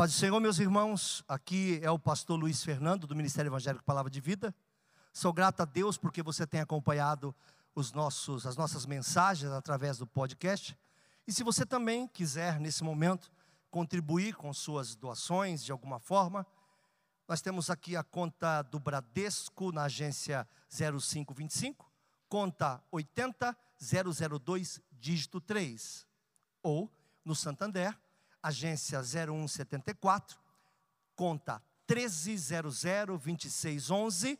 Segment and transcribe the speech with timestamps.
[0.00, 4.10] paz do Senhor, meus irmãos, aqui é o pastor Luiz Fernando, do Ministério Evangélico Palavra
[4.10, 4.54] de Vida.
[5.12, 7.34] Sou grato a Deus porque você tem acompanhado
[7.74, 10.74] os nossos, as nossas mensagens através do podcast.
[11.28, 13.30] E se você também quiser, nesse momento,
[13.70, 16.46] contribuir com suas doações de alguma forma,
[17.28, 21.92] nós temos aqui a conta do Bradesco na agência 0525,
[22.26, 26.06] conta 80002, dígito 3.
[26.62, 26.90] Ou
[27.22, 27.94] no Santander,
[28.42, 30.38] agência 0174,
[31.14, 34.36] conta 13002611,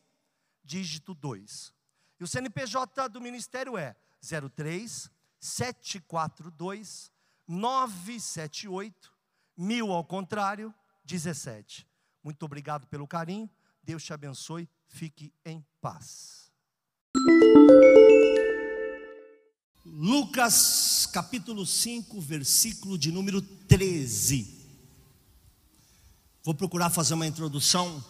[0.65, 1.73] dígito 2.
[2.19, 5.09] E o CNPJ do Ministério é 03
[5.39, 7.13] 742
[7.49, 9.15] 978
[9.57, 10.75] mil ao contrário
[11.05, 11.89] 17.
[12.23, 13.49] Muito obrigado pelo carinho.
[13.83, 14.69] Deus te abençoe.
[14.87, 16.53] Fique em paz.
[19.85, 24.61] Lucas capítulo 5, versículo de número 13.
[26.45, 28.05] Vou procurar fazer uma introdução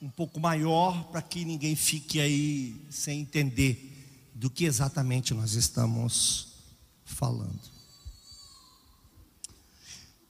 [0.00, 6.48] um pouco maior para que ninguém fique aí sem entender do que exatamente nós estamos
[7.04, 7.60] falando.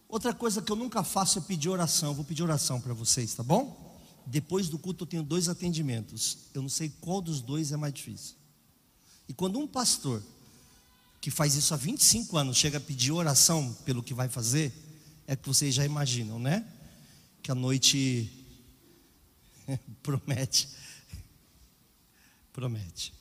[0.08, 2.14] Outra coisa que eu nunca faço é pedir oração.
[2.14, 3.97] Vou pedir oração para vocês, tá bom?
[4.26, 6.38] Depois do culto eu tenho dois atendimentos.
[6.52, 8.44] Eu não sei qual dos dois é mais difícil.
[9.28, 10.22] E quando um pastor
[11.20, 14.72] que faz isso há 25 anos chega a pedir oração pelo que vai fazer,
[15.27, 16.66] é que vocês já imaginam, né?
[17.42, 18.31] Que a noite
[20.03, 20.69] promete.
[22.53, 23.12] Promete.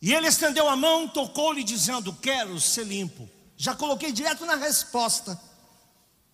[0.00, 3.28] E ele estendeu a mão, tocou-lhe, dizendo: Quero ser limpo.
[3.56, 5.40] Já coloquei direto na resposta.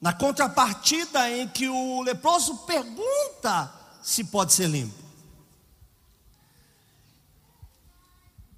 [0.00, 5.01] Na contrapartida em que o leproso pergunta se pode ser limpo.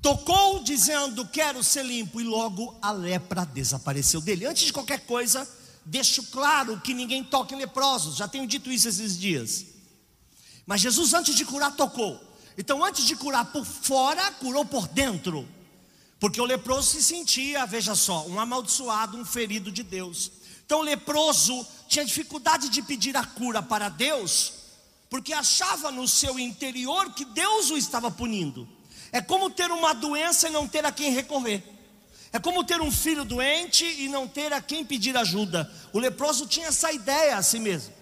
[0.05, 4.45] Tocou dizendo: Quero ser limpo, e logo a lepra desapareceu dele.
[4.45, 5.49] Antes de qualquer coisa,
[5.83, 9.65] deixo claro que ninguém toca em leprosos, já tenho dito isso esses dias.
[10.67, 12.23] Mas Jesus, antes de curar, tocou.
[12.59, 15.49] Então, antes de curar por fora, curou por dentro.
[16.21, 20.31] Porque o leproso se sentia, veja só, um amaldiçoado, um ferido de Deus.
[20.67, 24.53] Então o leproso tinha dificuldade de pedir a cura para Deus,
[25.09, 28.69] porque achava no seu interior que Deus o estava punindo.
[29.15, 31.63] É como ter uma doença e não ter a quem recorrer.
[32.33, 35.73] É como ter um filho doente e não ter a quem pedir ajuda.
[35.93, 37.95] O leproso tinha essa ideia a si mesmo.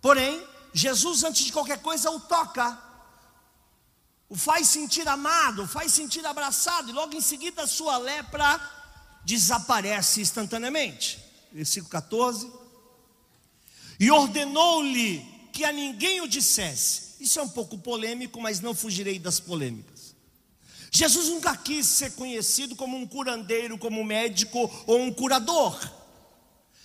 [0.00, 0.40] Porém,
[0.72, 2.86] Jesus, antes de qualquer coisa, o toca
[4.28, 8.60] o faz sentir amado, o faz sentir abraçado, e logo em seguida a sua lepra
[9.24, 11.18] desaparece instantaneamente.
[11.52, 12.48] Versículo 14.
[13.98, 15.20] E ordenou-lhe
[15.52, 17.14] que a ninguém o dissesse.
[17.18, 19.95] Isso é um pouco polêmico, mas não fugirei das polêmicas.
[20.96, 25.78] Jesus nunca quis ser conhecido como um curandeiro, como um médico ou um curador,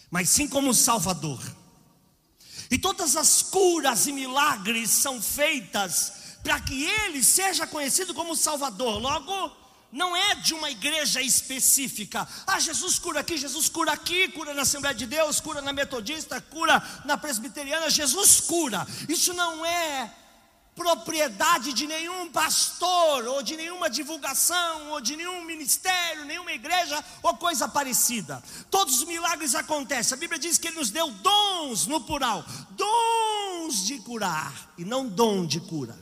[0.09, 1.41] mas sim como salvador.
[2.69, 6.11] E todas as curas e milagres são feitas
[6.43, 8.99] para que ele seja conhecido como Salvador.
[8.99, 9.55] Logo,
[9.93, 12.27] não é de uma igreja específica.
[12.45, 16.41] Ah, Jesus cura aqui, Jesus cura aqui, cura na Assembleia de Deus, cura na Metodista,
[16.41, 17.89] cura na Presbiteriana.
[17.89, 18.85] Jesus cura.
[19.07, 20.13] Isso não é
[20.75, 27.35] propriedade de nenhum pastor, ou de nenhuma divulgação, ou de nenhum ministério, nenhuma igreja, ou
[27.35, 28.41] coisa parecida.
[28.69, 30.15] Todos os milagres acontecem.
[30.15, 35.07] A Bíblia diz que Ele nos deu dons, no plural, dons de curar, e não
[35.07, 35.99] dom de cura.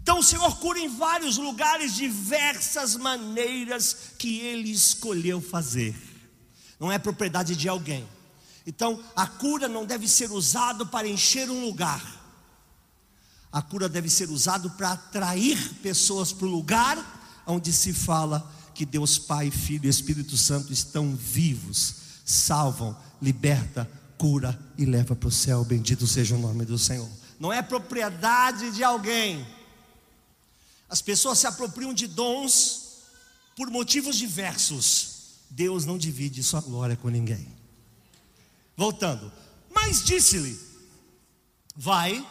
[0.00, 5.94] Então o Senhor cura em vários lugares, diversas maneiras que Ele escolheu fazer.
[6.80, 8.08] Não é propriedade de alguém.
[8.66, 12.21] Então a cura não deve ser usado para encher um lugar.
[13.52, 18.86] A cura deve ser usado para atrair pessoas para o lugar onde se fala que
[18.86, 25.32] Deus Pai, Filho e Espírito Santo estão vivos, salvam, liberta, cura e leva para o
[25.32, 25.64] céu.
[25.64, 27.08] Bendito seja o nome do Senhor.
[27.38, 29.46] Não é propriedade de alguém
[30.92, 32.98] as pessoas se apropriam de dons
[33.56, 35.38] por motivos diversos.
[35.48, 37.48] Deus não divide sua glória com ninguém.
[38.76, 39.32] Voltando,
[39.74, 40.60] mas disse-lhe:
[41.74, 42.22] Vai,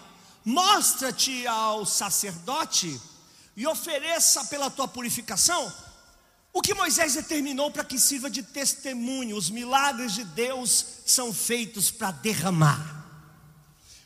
[0.43, 2.99] mostra-te ao sacerdote
[3.55, 5.71] e ofereça pela tua purificação
[6.53, 9.37] o que Moisés determinou para que sirva de testemunho.
[9.37, 12.99] Os milagres de Deus são feitos para derramar.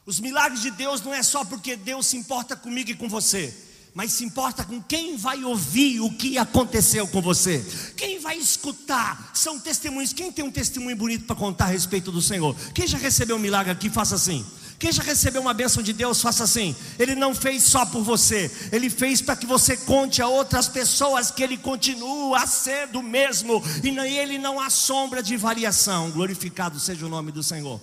[0.06, 3.66] Os milagres de Deus não é só porque Deus se importa comigo e com você
[3.96, 7.66] mas se importa com quem vai ouvir o que aconteceu com você,
[7.96, 9.32] quem vai escutar.
[9.34, 10.12] São testemunhos.
[10.12, 12.54] Quem tem um testemunho bonito para contar a respeito do Senhor?
[12.74, 14.46] Quem já recebeu um milagre aqui, faça assim.
[14.78, 16.76] Quem já recebeu uma bênção de Deus, faça assim.
[17.00, 21.32] Ele não fez só por você, ele fez para que você conte a outras pessoas
[21.32, 26.12] que ele continua a ser do mesmo, e ele não há sombra de variação.
[26.12, 27.80] Glorificado seja o nome do Senhor.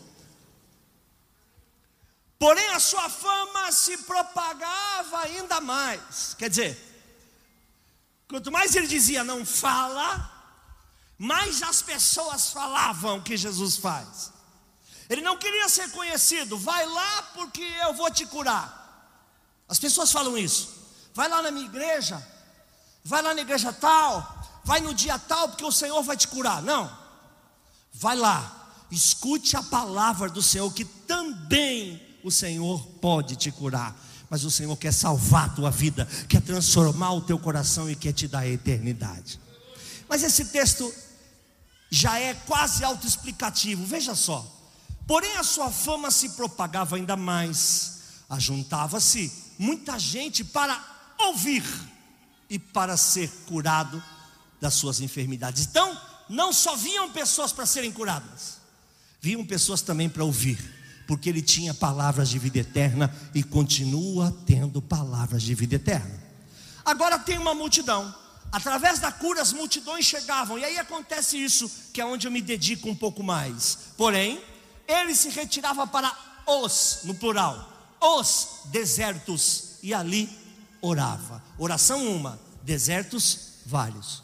[2.38, 6.34] Porém, a sua fama se propagava ainda mais.
[6.36, 6.76] Quer dizer,
[8.28, 10.28] quanto mais ele dizia não fala,
[11.16, 14.31] mais as pessoas falavam o que Jesus faz.
[15.08, 18.80] Ele não queria ser conhecido, vai lá porque eu vou te curar.
[19.68, 20.82] As pessoas falam isso.
[21.14, 22.22] Vai lá na minha igreja,
[23.04, 26.62] vai lá na igreja tal, vai no dia tal porque o Senhor vai te curar.
[26.62, 26.90] Não.
[27.92, 33.94] Vai lá, escute a palavra do Senhor que também o Senhor pode te curar,
[34.30, 38.12] mas o Senhor quer salvar a tua vida, quer transformar o teu coração e quer
[38.12, 39.38] te dar a eternidade.
[40.08, 40.92] Mas esse texto
[41.90, 44.61] já é quase autoexplicativo, veja só.
[45.06, 50.80] Porém, a sua fama se propagava ainda mais, ajuntava-se muita gente para
[51.18, 51.64] ouvir
[52.48, 54.02] e para ser curado
[54.60, 55.66] das suas enfermidades.
[55.66, 58.58] Então, não só vinham pessoas para serem curadas,
[59.20, 64.80] vinham pessoas também para ouvir porque ele tinha palavras de vida eterna e continua tendo
[64.80, 66.22] palavras de vida eterna.
[66.84, 68.14] Agora tem uma multidão.
[68.50, 72.42] Através da cura as multidões chegavam, e aí acontece isso, que é onde eu me
[72.42, 73.78] dedico um pouco mais.
[73.96, 74.42] Porém,
[74.92, 76.14] ele se retirava para
[76.46, 77.68] os, no plural,
[78.00, 80.28] os desertos, e ali
[80.80, 81.42] orava.
[81.58, 84.22] Oração uma, desertos vários.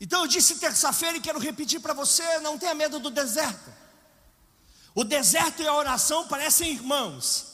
[0.00, 3.72] Então eu disse terça-feira e quero repetir para você: não tenha medo do deserto.
[4.94, 7.46] O deserto e a oração parecem irmãos,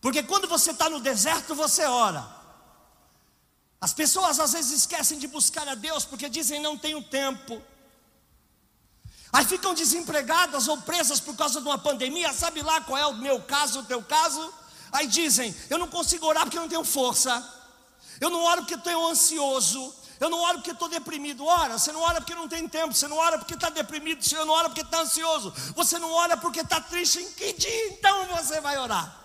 [0.00, 2.37] porque quando você está no deserto, você ora.
[3.80, 7.62] As pessoas às vezes esquecem de buscar a Deus porque dizem não tenho tempo.
[9.32, 13.14] Aí ficam desempregadas ou presas por causa de uma pandemia, sabe lá qual é o
[13.14, 14.52] meu caso, o teu caso?
[14.90, 17.46] Aí dizem: eu não consigo orar porque eu não tenho força,
[18.20, 21.44] eu não oro porque estou ansioso, eu não oro porque estou deprimido.
[21.44, 22.92] Ora, você não ora porque não tem tempo.
[22.92, 24.24] Você não ora porque está deprimido.
[24.24, 25.52] Você não ora porque está ansioso.
[25.76, 27.20] Você não ora porque está triste.
[27.20, 29.16] Em que dia então você vai orar?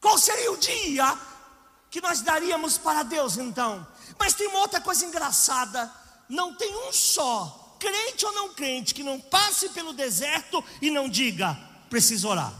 [0.00, 1.18] Qual seria o dia
[1.90, 3.86] que nós daríamos para Deus então?
[4.18, 5.90] Mas tem uma outra coisa engraçada:
[6.28, 11.08] não tem um só, crente ou não crente, que não passe pelo deserto e não
[11.08, 11.58] diga,
[11.88, 12.52] preciso orar.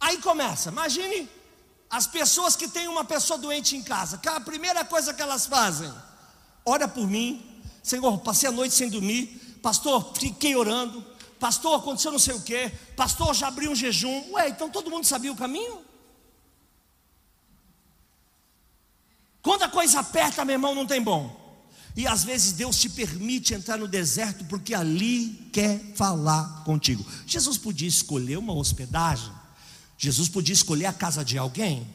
[0.00, 1.28] Aí começa, imagine
[1.88, 5.46] as pessoas que têm uma pessoa doente em casa, é a primeira coisa que elas
[5.46, 5.92] fazem,
[6.64, 11.04] ora por mim, Senhor, passei a noite sem dormir, pastor, fiquei orando,
[11.38, 15.04] pastor, aconteceu não sei o que, pastor, já abri um jejum, ué, então todo mundo
[15.04, 15.85] sabia o caminho?
[19.46, 21.44] Quando a coisa aperta, meu irmão, não tem bom.
[21.96, 27.06] E às vezes Deus te permite entrar no deserto porque ali quer falar contigo.
[27.26, 29.32] Jesus podia escolher uma hospedagem
[29.98, 31.86] Jesus podia escolher a casa de alguém,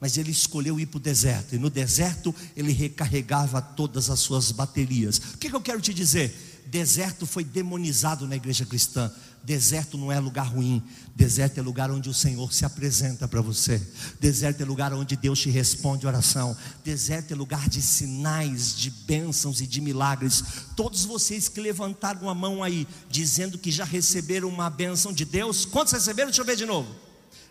[0.00, 4.50] mas ele escolheu ir para o deserto, e no deserto ele recarregava todas as suas
[4.50, 5.18] baterias.
[5.34, 6.62] O que, que eu quero te dizer?
[6.66, 9.12] Deserto foi demonizado na igreja cristã.
[9.44, 10.82] Deserto não é lugar ruim.
[11.14, 13.80] Deserto é lugar onde o Senhor se apresenta para você.
[14.18, 16.56] Deserto é lugar onde Deus te responde oração.
[16.82, 20.42] Deserto é lugar de sinais, de bênçãos e de milagres.
[20.74, 25.66] Todos vocês que levantaram a mão aí, dizendo que já receberam uma bênção de Deus,
[25.66, 26.30] quantos receberam?
[26.30, 27.03] Deixa eu ver de novo.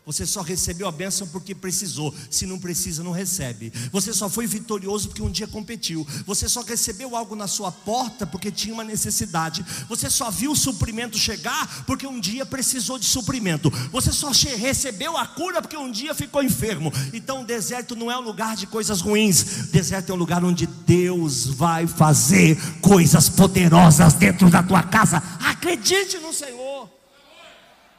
[0.05, 2.13] Você só recebeu a bênção porque precisou.
[2.29, 3.71] Se não precisa, não recebe.
[3.91, 6.05] Você só foi vitorioso porque um dia competiu.
[6.25, 9.65] Você só recebeu algo na sua porta porque tinha uma necessidade.
[9.88, 13.69] Você só viu o suprimento chegar porque um dia precisou de suprimento.
[13.91, 16.91] Você só recebeu a cura porque um dia ficou enfermo.
[17.13, 19.41] Então, o deserto não é um lugar de coisas ruins.
[19.41, 25.24] O deserto é um lugar onde Deus vai fazer coisas poderosas dentro da tua casa.
[25.39, 27.02] Acredite no Senhor.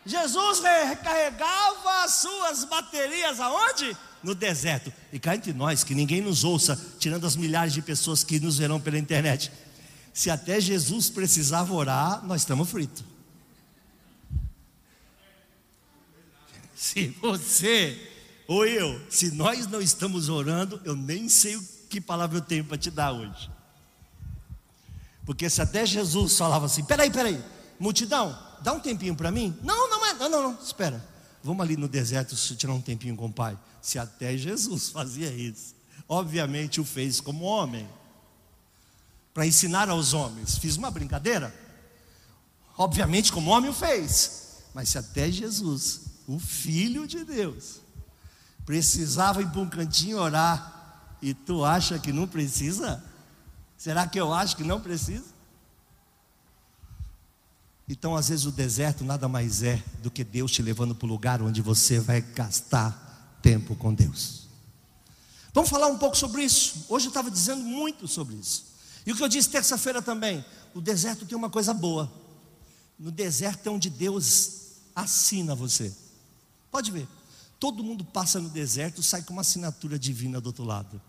[0.06, 3.96] Jesus recarregava as suas baterias aonde?
[4.22, 4.92] No deserto.
[5.12, 8.58] E cá entre nós, que ninguém nos ouça, tirando as milhares de pessoas que nos
[8.58, 9.50] verão pela internet.
[10.12, 13.04] Se até Jesus precisava orar, nós estamos fritos.
[16.74, 17.98] Se você
[18.46, 21.58] ou eu, se nós não estamos orando, eu nem sei
[21.88, 23.50] que palavra eu tenho para te dar hoje.
[25.24, 27.42] Porque se até Jesus falava assim: peraí, peraí,
[27.78, 29.56] multidão, dá um tempinho para mim?
[29.62, 31.04] Não, não é, não, não, não, espera.
[31.42, 33.58] Vamos ali no deserto tirar um tempinho com o pai.
[33.82, 35.74] Se até Jesus fazia isso,
[36.08, 37.88] obviamente o fez como homem,
[39.32, 40.56] para ensinar aos homens.
[40.56, 41.54] Fiz uma brincadeira?
[42.78, 44.62] Obviamente, como homem o fez.
[44.72, 47.80] Mas se até Jesus, o Filho de Deus,
[48.64, 53.02] precisava ir para um cantinho orar, e tu acha que não precisa?
[53.76, 55.24] Será que eu acho que não precisa?
[57.88, 61.08] Então, às vezes, o deserto nada mais é do que Deus te levando para o
[61.08, 64.44] lugar onde você vai gastar tempo com Deus.
[65.52, 66.86] Vamos falar um pouco sobre isso.
[66.88, 68.64] Hoje eu estava dizendo muito sobre isso.
[69.06, 72.10] E o que eu disse terça-feira também: o deserto tem uma coisa boa.
[72.98, 74.62] No deserto é onde Deus
[74.96, 75.92] assina você.
[76.70, 77.06] Pode ver.
[77.60, 81.00] Todo mundo passa no deserto, sai com uma assinatura divina do outro lado.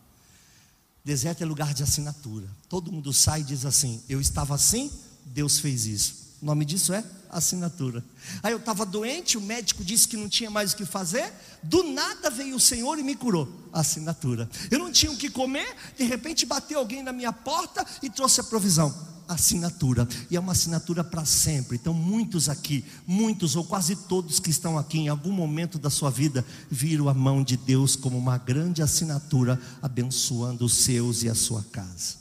[1.03, 2.47] Deserto é lugar de assinatura.
[2.67, 4.91] Todo mundo sai e diz assim: Eu estava assim,
[5.25, 6.24] Deus fez isso.
[6.45, 8.05] O nome disso é assinatura.
[8.43, 11.33] Aí eu estava doente, o médico disse que não tinha mais o que fazer.
[11.63, 13.51] Do nada veio o Senhor e me curou.
[13.73, 14.47] Assinatura.
[14.69, 18.41] Eu não tinha o que comer, de repente bateu alguém na minha porta e trouxe
[18.41, 18.93] a provisão.
[19.27, 20.07] Assinatura.
[20.29, 21.77] E é uma assinatura para sempre.
[21.77, 26.11] Então, muitos aqui, muitos ou quase todos que estão aqui, em algum momento da sua
[26.11, 31.33] vida, viram a mão de Deus como uma grande assinatura, abençoando os seus e a
[31.33, 32.17] sua casa.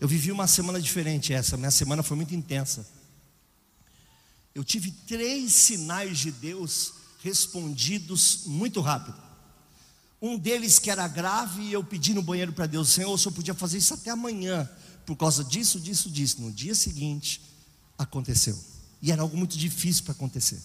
[0.00, 2.84] Eu vivi uma semana diferente essa, minha semana foi muito intensa.
[4.54, 6.92] Eu tive três sinais de Deus
[7.22, 9.16] respondidos muito rápido.
[10.20, 13.32] Um deles que era grave e eu pedi no banheiro para Deus, Senhor, se eu
[13.32, 14.68] podia fazer isso até amanhã,
[15.04, 16.40] por causa disso, disso, disso.
[16.40, 17.40] No dia seguinte,
[17.98, 18.58] aconteceu.
[19.00, 20.62] E era algo muito difícil para acontecer.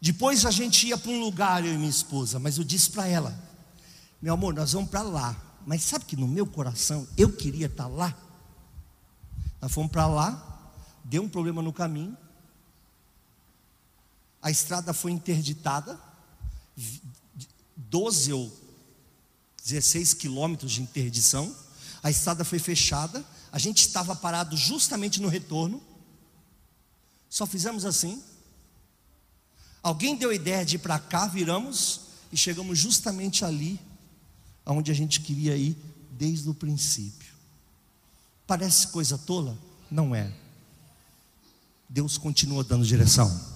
[0.00, 3.06] Depois a gente ia para um lugar, eu e minha esposa, mas eu disse para
[3.06, 3.38] ela:
[4.20, 5.40] Meu amor, nós vamos para lá.
[5.64, 8.16] Mas sabe que no meu coração eu queria estar lá?
[9.60, 10.72] Nós fomos para lá,
[11.04, 12.16] deu um problema no caminho,
[14.42, 15.98] a estrada foi interditada,
[17.76, 18.52] 12 ou
[19.64, 21.54] 16 quilômetros de interdição,
[22.02, 25.80] a estrada foi fechada, a gente estava parado justamente no retorno,
[27.30, 28.20] só fizemos assim.
[29.82, 32.00] Alguém deu a ideia de ir para cá, viramos
[32.32, 33.78] e chegamos justamente ali,
[34.66, 35.76] aonde a gente queria ir
[36.10, 37.32] desde o princípio.
[38.46, 39.56] Parece coisa tola?
[39.90, 40.32] Não é.
[41.88, 43.51] Deus continua dando direção.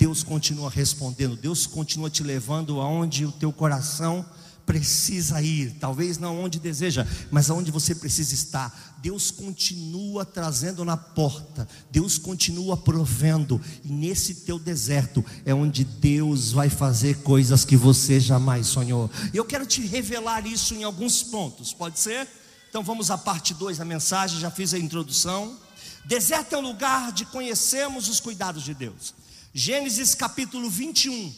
[0.00, 4.24] Deus continua respondendo, Deus continua te levando aonde o teu coração
[4.64, 8.96] precisa ir, talvez não onde deseja, mas aonde você precisa estar.
[9.02, 16.50] Deus continua trazendo na porta, Deus continua provendo, e nesse teu deserto é onde Deus
[16.50, 19.10] vai fazer coisas que você jamais sonhou.
[19.34, 22.26] Eu quero te revelar isso em alguns pontos, pode ser?
[22.70, 25.58] Então vamos à parte 2 da mensagem, já fiz a introdução.
[26.06, 29.20] Deserto é o lugar de conhecermos os cuidados de Deus.
[29.52, 31.34] Gênesis capítulo 21,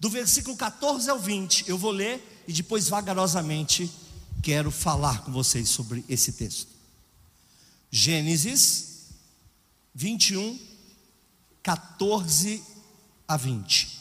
[0.00, 3.88] do versículo 14 ao 20, eu vou ler e depois vagarosamente
[4.42, 6.72] quero falar com vocês sobre esse texto.
[7.88, 9.10] Gênesis
[9.94, 10.58] 21,
[11.62, 12.60] 14
[13.28, 14.00] a 20.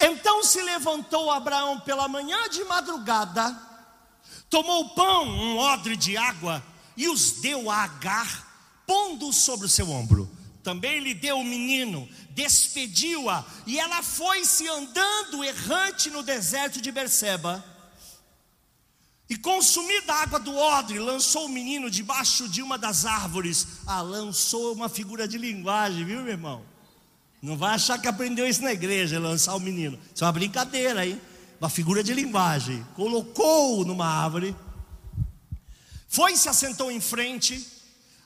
[0.00, 3.56] Então se levantou Abraão pela manhã de madrugada,
[4.50, 6.60] tomou pão, um odre de água,
[6.96, 10.35] e os deu a Agar, pondo sobre o seu ombro
[10.66, 17.64] também lhe deu o menino, despediu-a, e ela foi-se andando errante no deserto de Berseba.
[19.30, 23.64] E consumida a água do odre, lançou o menino debaixo de uma das árvores.
[23.86, 26.64] Ah, lançou uma figura de linguagem, viu, meu irmão?
[27.40, 29.96] Não vai achar que aprendeu isso na igreja, lançar o menino.
[30.12, 31.20] Isso é uma brincadeira, hein?
[31.60, 32.84] Uma figura de linguagem.
[32.96, 34.56] Colocou-o numa árvore.
[36.08, 37.75] Foi e se assentou em frente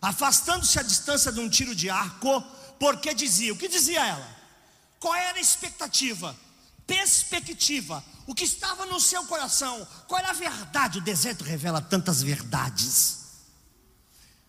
[0.00, 2.42] afastando-se a distância de um tiro de arco,
[2.78, 4.28] porque dizia: o que dizia ela?
[4.99, 6.37] Qual era a expectativa?
[6.87, 10.99] Perspectiva, o que estava no seu coração, qual era a verdade?
[10.99, 13.19] O deserto revela tantas verdades.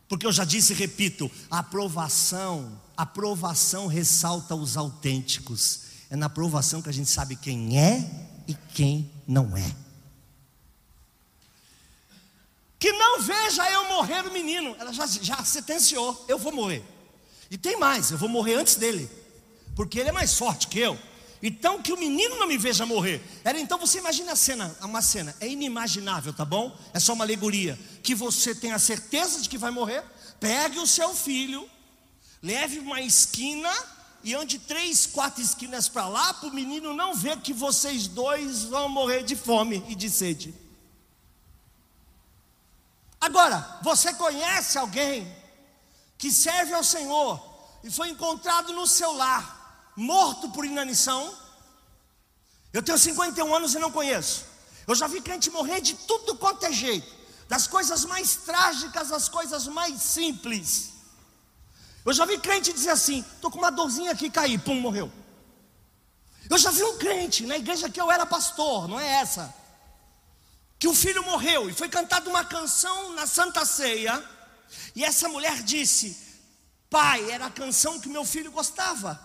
[0.07, 5.81] Porque eu já disse e repito, a aprovação, a aprovação ressalta os autênticos.
[6.09, 9.80] É na aprovação que a gente sabe quem é e quem não é
[12.81, 14.75] que não veja eu morrer o menino.
[14.79, 16.83] Ela já, já sentenciou, eu vou morrer.
[17.51, 19.07] E tem mais, eu vou morrer antes dele,
[19.75, 20.97] porque ele é mais forte que eu.
[21.43, 23.21] Então que o menino não me veja morrer.
[23.43, 26.75] Era então você imagina a cena, uma cena, é inimaginável, tá bom?
[26.91, 27.77] É só uma alegoria.
[28.01, 30.03] Que você tenha certeza de que vai morrer,
[30.39, 31.69] pegue o seu filho,
[32.41, 33.71] leve uma esquina
[34.23, 38.63] e ande três, quatro esquinas para lá, para o menino não ver que vocês dois
[38.63, 40.70] vão morrer de fome e de sede.
[43.21, 45.31] Agora, você conhece alguém
[46.17, 47.39] que serve ao Senhor
[47.83, 51.31] e foi encontrado no seu lar, morto por inanição?
[52.73, 54.45] Eu tenho 51 anos e não conheço.
[54.87, 57.13] Eu já vi crente morrer de tudo quanto é jeito,
[57.47, 60.89] das coisas mais trágicas às coisas mais simples.
[62.03, 65.11] Eu já vi crente dizer assim: estou com uma dorzinha aqui, caí, pum, morreu.
[66.49, 69.53] Eu já vi um crente na igreja que eu era pastor, não é essa,
[70.81, 74.19] que o filho morreu e foi cantada uma canção na Santa Ceia,
[74.95, 76.17] e essa mulher disse:
[76.89, 79.21] Pai, era a canção que meu filho gostava,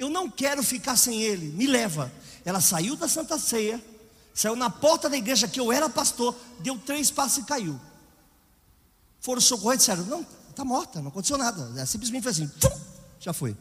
[0.00, 2.12] eu não quero ficar sem ele, me leva.
[2.44, 3.80] Ela saiu da Santa Ceia,
[4.34, 7.80] saiu na porta da igreja que eu era pastor, deu três passos e caiu.
[9.20, 11.80] Foram socorrer e disseram: Não, está morta, não aconteceu nada.
[11.80, 12.80] É, simplesmente foi assim, pum,
[13.20, 13.56] já foi.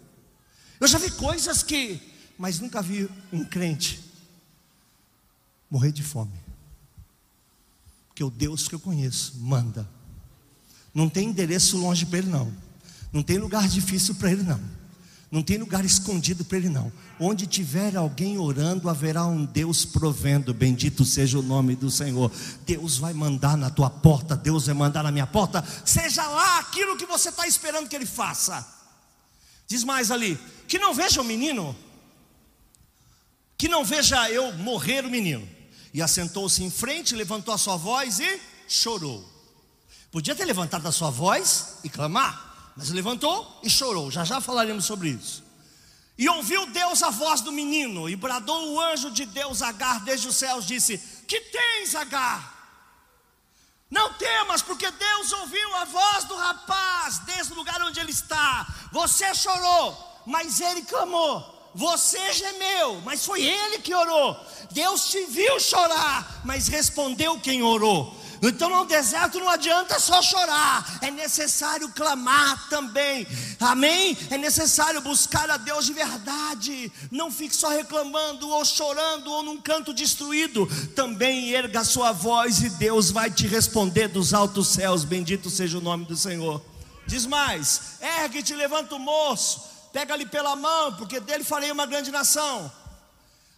[0.80, 2.02] Eu já vi coisas que,
[2.40, 4.04] mas nunca vi um crente
[5.70, 6.45] morrer de fome.
[8.16, 9.86] Porque o Deus que eu conheço manda.
[10.94, 12.50] Não tem endereço longe para ele, não.
[13.12, 14.58] Não tem lugar difícil para ele, não.
[15.30, 16.90] Não tem lugar escondido para ele, não.
[17.20, 20.54] Onde tiver alguém orando, haverá um Deus provendo.
[20.54, 22.32] Bendito seja o nome do Senhor.
[22.66, 25.62] Deus vai mandar na tua porta, Deus vai mandar na minha porta.
[25.84, 28.66] Seja lá aquilo que você está esperando que Ele faça.
[29.68, 31.76] Diz mais ali: que não veja o menino,
[33.58, 35.55] que não veja eu morrer o menino.
[35.96, 39.24] E assentou-se em frente, levantou a sua voz e chorou.
[40.12, 44.12] Podia ter levantado a sua voz e clamar mas levantou e chorou.
[44.12, 45.44] Já já falaremos sobre isso.
[46.18, 50.28] E ouviu Deus a voz do menino, e bradou o anjo de Deus Agar desde
[50.28, 50.98] os céus, disse:
[51.28, 52.54] Que tens, Agar?
[53.90, 58.68] Não temas, porque Deus ouviu a voz do rapaz desde o lugar onde ele está.
[58.92, 61.55] Você chorou, mas ele clamou.
[61.76, 64.40] Você gemeu, mas foi ele que orou.
[64.72, 68.16] Deus te viu chorar, mas respondeu quem orou.
[68.42, 73.28] Então no deserto não adianta só chorar, é necessário clamar também,
[73.60, 74.18] amém?
[74.30, 79.60] É necessário buscar a Deus de verdade, não fique só reclamando ou chorando ou num
[79.60, 85.04] canto destruído, também erga a sua voz e Deus vai te responder dos altos céus,
[85.04, 86.62] bendito seja o nome do Senhor.
[87.08, 89.62] Diz mais: ergue-te, levanta o moço,
[89.96, 92.70] pega-lhe pela mão, porque dele farei uma grande nação.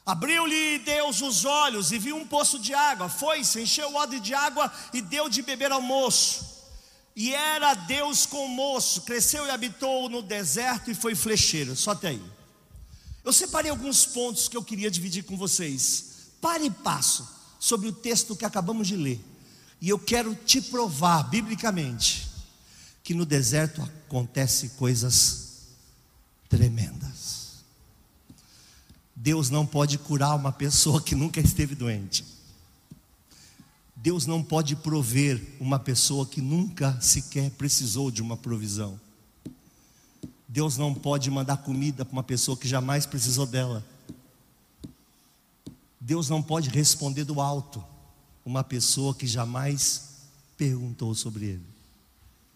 [0.06, 3.10] Abriu-lhe Deus os olhos e viu um poço de água.
[3.10, 6.46] Foi-se, encheu o odre de água e deu de beber ao moço.
[7.15, 11.75] E era Deus com o moço, cresceu e habitou no deserto e foi flecheiro.
[11.75, 12.24] Só até aí.
[13.25, 16.36] Eu separei alguns pontos que eu queria dividir com vocês.
[16.39, 17.27] Pare e passo
[17.60, 19.20] sobre o texto que acabamos de ler.
[19.82, 22.27] E eu quero te provar biblicamente
[23.04, 25.46] que no deserto acontecem coisas
[26.49, 27.63] tremendas.
[29.15, 32.23] Deus não pode curar uma pessoa que nunca esteve doente.
[33.95, 38.99] Deus não pode prover uma pessoa que nunca sequer precisou de uma provisão.
[40.47, 43.86] Deus não pode mandar comida para uma pessoa que jamais precisou dela.
[45.99, 47.83] Deus não pode responder do alto
[48.45, 50.03] uma pessoa que jamais
[50.55, 51.65] perguntou sobre ele.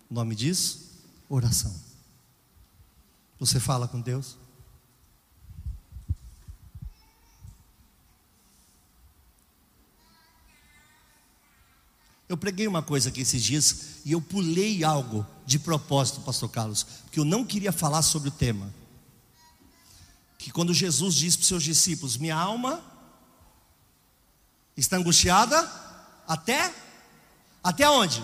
[0.10, 0.90] O nome disso?
[1.28, 1.91] Oração.
[3.42, 4.38] Você fala com Deus?
[12.30, 16.84] Eu preguei uma coisa aqui esses dias e eu pulei algo de propósito, Pastor Carlos,
[16.84, 18.72] porque eu não queria falar sobre o tema.
[20.38, 22.80] Que quando Jesus diz para os seus discípulos: Minha alma
[24.78, 25.60] está angustiada
[26.28, 26.72] até
[27.64, 28.24] até onde?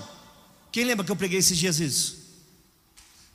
[0.71, 2.16] Quem lembra que eu preguei esses dias isso?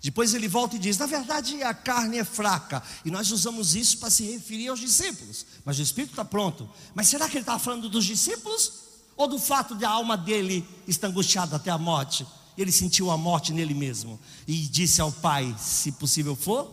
[0.02, 2.82] Depois ele volta e diz: Na verdade, a carne é fraca.
[3.04, 5.46] E nós usamos isso para se referir aos discípulos.
[5.64, 6.68] Mas o Espírito está pronto.
[6.94, 8.82] Mas será que ele estava falando dos discípulos?
[9.16, 12.26] ou do fato de a alma dele estar angustiada até a morte.
[12.56, 16.72] Ele sentiu a morte nele mesmo e disse ao Pai: Se possível for,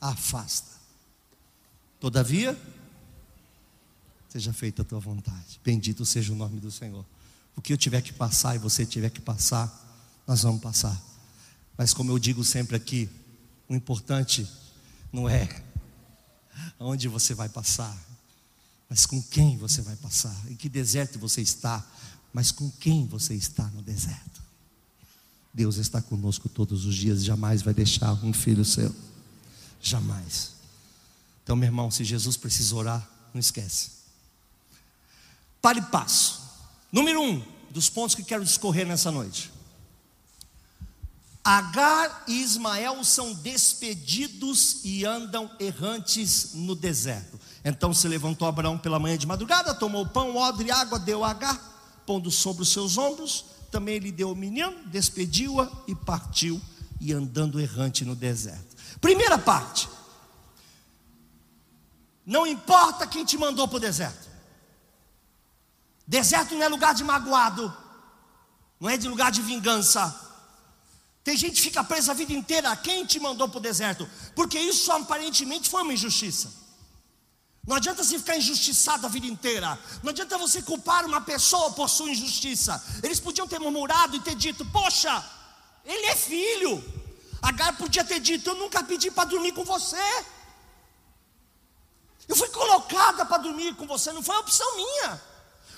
[0.00, 0.70] afasta.
[1.98, 2.60] Todavia,
[4.28, 5.60] seja feita a tua vontade.
[5.64, 7.04] Bendito seja o nome do Senhor.
[7.56, 9.70] O que eu tiver que passar e você tiver que passar,
[10.26, 11.00] nós vamos passar.
[11.76, 13.08] Mas como eu digo sempre aqui,
[13.68, 14.46] o importante
[15.12, 15.48] não é
[16.78, 17.96] aonde você vai passar,
[18.88, 20.36] mas com quem você vai passar?
[20.50, 21.84] Em que deserto você está?
[22.32, 24.42] Mas com quem você está no deserto?
[25.54, 28.94] Deus está conosco todos os dias, jamais vai deixar um filho seu.
[29.80, 30.52] Jamais.
[31.42, 33.90] Então, meu irmão, se Jesus precisa orar, não esquece.
[35.60, 36.42] Pare e passo.
[36.90, 39.50] Número um dos pontos que quero discorrer nessa noite.
[41.44, 47.38] Agar e Ismael são despedidos e andam errantes no deserto.
[47.64, 51.30] Então se levantou Abraão pela manhã de madrugada, tomou pão, odre e água, deu a
[51.30, 51.58] Agar,
[52.06, 53.44] pondo sobre os seus ombros.
[53.72, 56.60] Também lhe deu o menino, despediu-a e partiu,
[57.00, 58.76] e andando errante no deserto.
[59.00, 59.88] Primeira parte.
[62.24, 64.30] Não importa quem te mandou para o deserto.
[66.06, 67.74] Deserto não é lugar de magoado,
[68.78, 70.21] não é de lugar de vingança.
[71.24, 72.74] Tem gente que fica presa a vida inteira.
[72.76, 74.08] Quem te mandou para o deserto?
[74.34, 76.52] Porque isso aparentemente foi uma injustiça.
[77.64, 79.78] Não adianta você ficar injustiçado a vida inteira.
[80.02, 82.82] Não adianta você culpar uma pessoa por sua injustiça.
[83.02, 85.24] Eles podiam ter murmurado e ter dito: Poxa,
[85.84, 86.82] ele é filho.
[87.40, 90.24] Agar podia ter dito: Eu nunca pedi para dormir com você.
[92.26, 95.22] Eu fui colocada para dormir com você, não foi opção minha.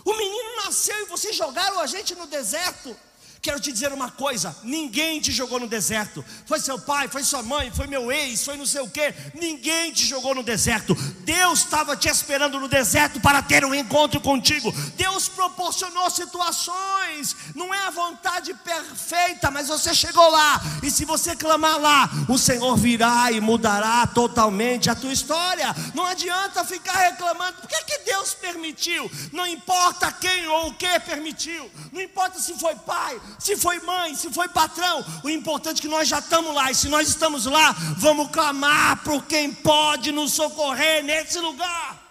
[0.04, 2.96] O menino nasceu e vocês jogaram a gente no deserto.
[3.44, 6.24] Quero te dizer uma coisa: ninguém te jogou no deserto.
[6.46, 9.14] Foi seu pai, foi sua mãe, foi meu ex, foi não sei o que.
[9.34, 10.94] Ninguém te jogou no deserto.
[11.24, 14.72] Deus estava te esperando no deserto para ter um encontro contigo.
[14.96, 17.36] Deus proporcionou situações.
[17.54, 20.62] Não é a vontade perfeita, mas você chegou lá.
[20.82, 25.76] E se você clamar lá, o Senhor virá e mudará totalmente a tua história.
[25.94, 27.60] Não adianta ficar reclamando.
[27.60, 29.10] Por que, que Deus permitiu?
[29.34, 31.70] Não importa quem ou o que permitiu.
[31.92, 35.88] Não importa se foi pai, se foi mãe, se foi patrão, o importante é que
[35.88, 40.32] nós já estamos lá, e se nós estamos lá, vamos clamar por quem pode nos
[40.32, 42.02] socorrer nesse lugar.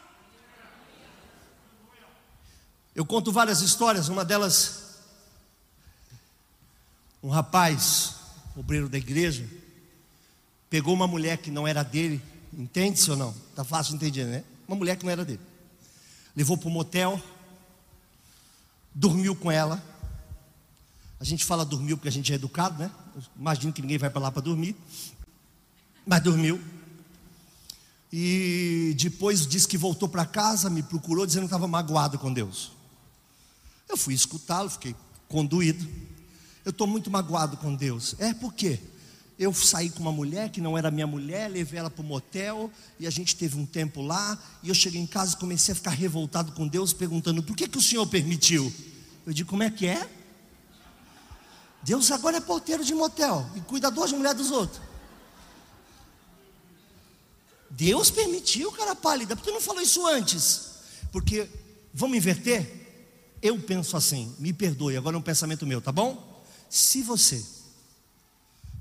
[2.95, 4.99] Eu conto várias histórias, uma delas,
[7.23, 8.15] um rapaz,
[8.55, 9.47] obreiro da igreja,
[10.69, 13.35] pegou uma mulher que não era dele, entende-se ou não?
[13.49, 14.43] Está fácil de entender, né?
[14.67, 15.41] Uma mulher que não era dele.
[16.35, 17.21] Levou para o motel,
[18.93, 19.83] dormiu com ela,
[21.23, 22.91] a gente fala dormiu porque a gente é educado, né?
[23.39, 24.75] Imagino que ninguém vai para lá para dormir.
[26.05, 26.59] Mas dormiu.
[28.11, 32.73] E depois disse que voltou para casa, me procurou dizendo que estava magoado com Deus.
[33.87, 34.93] Eu fui escutá-lo, fiquei
[35.29, 35.87] conduído.
[36.65, 38.15] Eu estou muito magoado com Deus.
[38.19, 38.77] É por quê?
[39.39, 42.69] Eu saí com uma mulher que não era minha mulher, levei ela para o motel
[42.99, 44.37] e a gente teve um tempo lá.
[44.61, 47.65] E eu cheguei em casa e comecei a ficar revoltado com Deus, perguntando: por que,
[47.65, 48.73] que o Senhor permitiu?
[49.25, 50.05] Eu digo: como é que é?
[51.83, 54.81] Deus agora é porteiro de motel e cuidador de mulher dos outros.
[57.69, 60.73] Deus permitiu, cara pálida, por que não falou isso antes?
[61.11, 61.49] Porque,
[61.93, 62.81] vamos inverter?
[63.41, 66.43] Eu penso assim, me perdoe, agora é um pensamento meu, tá bom?
[66.69, 67.43] Se você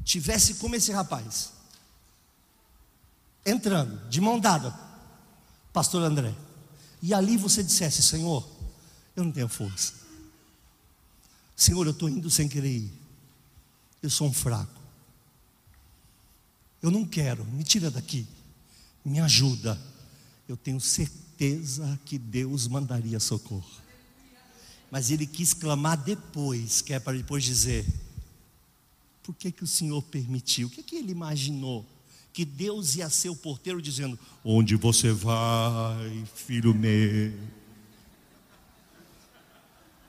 [0.05, 1.53] tivesse como esse rapaz,
[3.45, 4.79] entrando, de mão dada,
[5.73, 6.35] pastor André,
[7.03, 8.47] e ali você dissesse, Senhor,
[9.17, 9.95] eu não tenho força,
[11.57, 12.93] Senhor, eu estou indo sem querer ir.
[14.03, 14.81] Eu sou um fraco.
[16.83, 18.27] Eu não quero, me tira daqui.
[19.05, 19.81] Me ajuda.
[20.49, 23.71] Eu tenho certeza que Deus mandaria socorro.
[24.91, 27.87] Mas ele quis clamar depois, que é para depois dizer:
[29.23, 30.67] Por que, que o Senhor permitiu?
[30.67, 31.87] O que, que ele imaginou?
[32.33, 37.33] Que Deus ia ser o porteiro dizendo: Onde você vai, filho meu?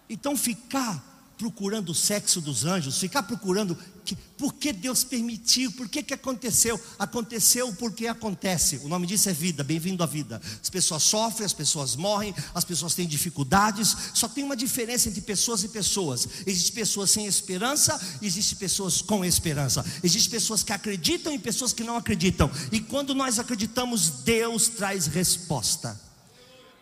[0.09, 1.12] Então ficar
[1.43, 6.13] procurando o sexo dos anjos, ficar procurando que, por que Deus permitiu, por que, que
[6.13, 6.79] aconteceu.
[6.97, 8.77] Aconteceu porque acontece.
[8.77, 10.41] O nome disso é vida, bem-vindo à vida.
[10.61, 13.93] As pessoas sofrem, as pessoas morrem, as pessoas têm dificuldades.
[14.13, 16.29] Só tem uma diferença entre pessoas e pessoas.
[16.47, 19.85] Existem pessoas sem esperança, existem pessoas com esperança.
[20.01, 22.49] Existem pessoas que acreditam e pessoas que não acreditam.
[22.71, 26.12] E quando nós acreditamos, Deus traz resposta.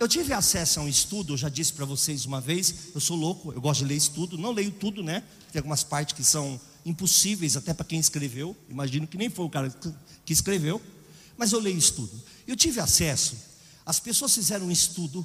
[0.01, 3.15] Eu tive acesso a um estudo, eu já disse para vocês uma vez, eu sou
[3.15, 5.21] louco, eu gosto de ler estudo, não leio tudo, né?
[5.51, 9.49] Tem algumas partes que são impossíveis até para quem escreveu, imagino que nem foi o
[9.49, 9.71] cara
[10.25, 10.81] que escreveu,
[11.37, 12.19] mas eu leio estudo.
[12.47, 13.37] Eu tive acesso,
[13.85, 15.23] as pessoas fizeram um estudo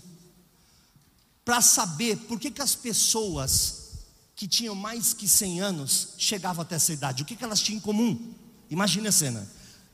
[1.42, 3.92] para saber por que, que as pessoas
[4.36, 7.78] que tinham mais que 100 anos chegavam até essa idade, o que, que elas tinham
[7.78, 8.34] em comum?
[8.68, 9.50] Imagine a cena: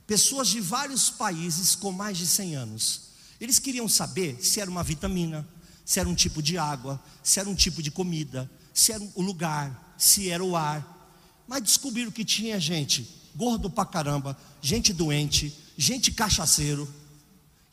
[0.08, 3.11] pessoas de vários países com mais de 100 anos
[3.42, 5.46] eles queriam saber se era uma vitamina,
[5.84, 9.20] se era um tipo de água, se era um tipo de comida, se era o
[9.20, 11.10] lugar, se era o ar.
[11.48, 16.88] Mas descobriram que tinha gente gordo pra caramba, gente doente, gente cachaceiro.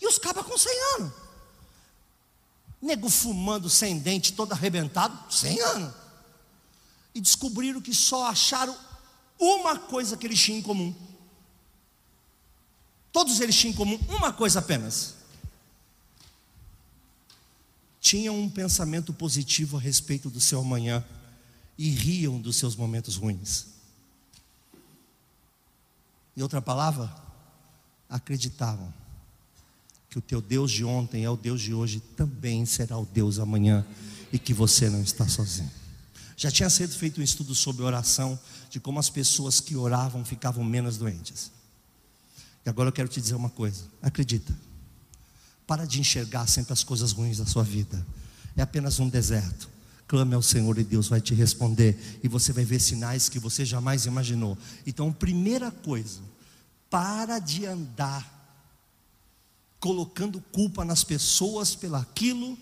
[0.02, 1.14] E os cabas com 100 anos.
[2.82, 5.94] Nego fumando sem dente, todo arrebentado, 100 anos.
[7.14, 8.76] E descobriram que só acharam
[9.38, 10.96] uma coisa que eles tinham em comum.
[13.12, 15.19] Todos eles tinham em comum uma coisa apenas
[18.00, 21.04] tinham um pensamento positivo a respeito do seu amanhã
[21.78, 23.68] e riam dos seus momentos ruins.
[26.36, 27.14] Em outra palavra,
[28.10, 28.94] acreditavam
[30.10, 33.38] que o teu Deus de ontem é o Deus de hoje, também será o Deus
[33.38, 33.86] amanhã
[34.32, 35.70] e que você não está sozinho.
[36.36, 40.64] Já tinha sido feito um estudo sobre oração, de como as pessoas que oravam ficavam
[40.64, 41.52] menos doentes.
[42.66, 44.56] E agora eu quero te dizer uma coisa: acredita.
[45.70, 48.04] Para de enxergar sempre as coisas ruins da sua vida.
[48.58, 49.70] É apenas um deserto.
[50.08, 52.20] Clame ao Senhor e Deus vai te responder.
[52.24, 54.58] E você vai ver sinais que você jamais imaginou.
[54.88, 56.22] Então, primeira coisa,
[56.90, 58.28] para de andar
[59.80, 62.58] colocando culpa nas pessoas pelo aquilo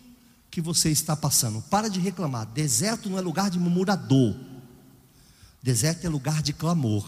[0.51, 1.61] que você está passando.
[1.61, 2.45] Para de reclamar.
[2.47, 4.35] Deserto não é lugar de murmurador.
[5.63, 7.07] Deserto é lugar de clamor.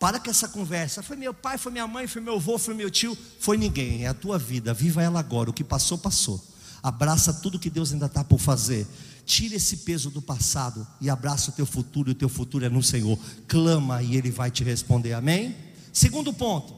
[0.00, 1.02] Para com essa conversa.
[1.02, 3.16] Foi meu pai, foi minha mãe, foi meu avô, foi meu tio.
[3.38, 4.04] Foi ninguém.
[4.04, 4.72] É a tua vida.
[4.72, 5.50] Viva ela agora.
[5.50, 6.42] O que passou, passou.
[6.82, 8.88] Abraça tudo que Deus ainda está por fazer.
[9.26, 12.08] Tira esse peso do passado e abraça o teu futuro.
[12.08, 13.18] E o teu futuro é no Senhor.
[13.46, 15.12] Clama e Ele vai te responder.
[15.12, 15.54] Amém?
[15.92, 16.74] Segundo ponto.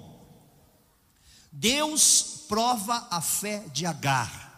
[1.52, 4.50] Deus prova a fé de Agar.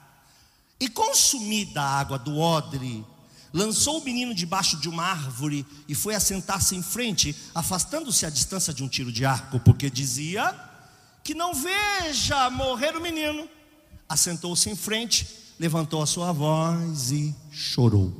[0.80, 3.04] E consumida a água do odre,
[3.54, 8.74] lançou o menino debaixo de uma árvore e foi assentar-se em frente, afastando-se à distância
[8.74, 10.54] de um tiro de arco, porque dizia
[11.22, 13.48] que não veja morrer o menino
[14.08, 15.26] assentou-se em frente,
[15.58, 18.12] levantou a sua voz e chorou.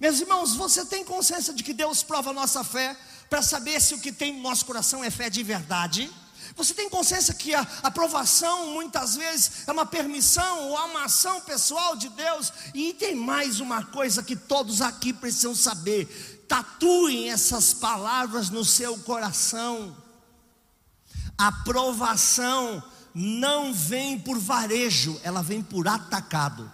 [0.00, 2.96] Meus irmãos, você tem consciência de que Deus prova a nossa fé
[3.30, 6.10] para saber se o que tem no nosso coração é fé de verdade?
[6.56, 11.94] Você tem consciência que a aprovação muitas vezes é uma permissão ou uma ação pessoal
[11.94, 12.50] de Deus?
[12.72, 18.96] E tem mais uma coisa que todos aqui precisam saber: tatuem essas palavras no seu
[18.98, 19.94] coração.
[21.36, 22.82] Aprovação
[23.14, 26.70] não vem por varejo, ela vem por atacado.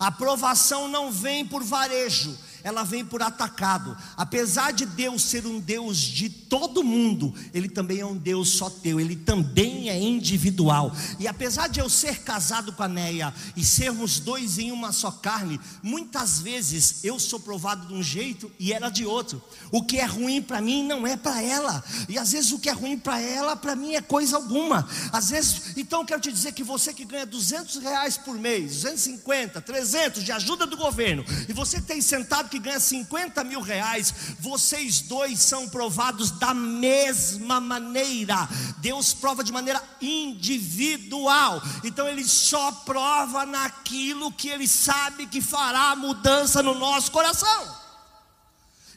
[0.00, 3.96] Aprovação não vem por varejo, ela vem por atacado.
[4.16, 8.68] Apesar de Deus ser um Deus de todo mundo, Ele também é um Deus só
[8.70, 10.94] teu, Ele também é individual.
[11.18, 15.10] E apesar de eu ser casado com a Neia e sermos dois em uma só
[15.10, 19.42] carne, muitas vezes eu sou provado de um jeito e ela de outro.
[19.70, 22.68] O que é ruim para mim não é para ela, e às vezes o que
[22.68, 24.88] é ruim para ela, para mim é coisa alguma.
[25.12, 28.82] Às vezes, então eu quero te dizer que você que ganha 200 reais por mês,
[28.82, 34.12] 250, 300 de ajuda do governo, e você tem sentado que ganha 50 mil reais,
[34.38, 38.46] vocês dois são provados da mesma maneira.
[38.76, 41.62] Deus prova de maneira individual.
[41.82, 47.74] Então ele só prova naquilo que ele sabe que fará mudança no nosso coração.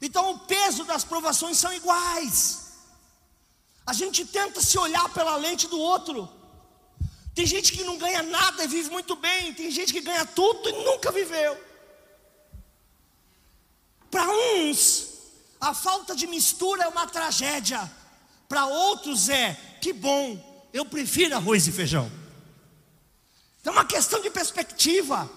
[0.02, 2.74] Então o peso das provações são iguais.
[3.88, 6.30] A gente tenta se olhar pela lente do outro.
[7.34, 10.70] Tem gente que não ganha nada e vive muito bem, tem gente que ganha tudo
[10.70, 11.64] e nunca viveu.
[14.15, 15.10] Para uns,
[15.60, 17.91] a falta de mistura é uma tragédia.
[18.47, 22.10] Para outros é, que bom, eu prefiro arroz e feijão.
[23.60, 25.30] Então é uma questão de perspectiva.